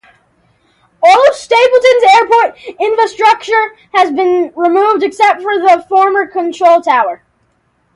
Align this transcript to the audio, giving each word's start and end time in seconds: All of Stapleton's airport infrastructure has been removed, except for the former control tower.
All 1.03 1.29
of 1.29 1.35
Stapleton's 1.35 2.03
airport 2.15 2.57
infrastructure 2.79 3.75
has 3.93 4.11
been 4.11 4.51
removed, 4.55 5.03
except 5.03 5.43
for 5.43 5.59
the 5.59 5.85
former 5.87 6.25
control 6.25 6.81
tower. 6.81 7.21